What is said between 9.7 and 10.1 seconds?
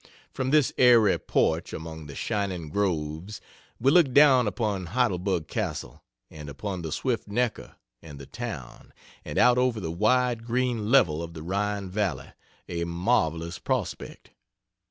the